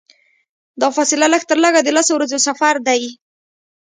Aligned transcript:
دا 0.81 0.87
فاصله 0.95 1.25
لږترلږه 1.33 1.81
د 1.83 1.89
لسو 1.97 2.11
ورځو 2.15 2.37
سفر 2.47 2.75
دی. 2.87 3.01